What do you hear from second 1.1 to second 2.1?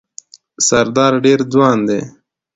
ډېر ځوان دی.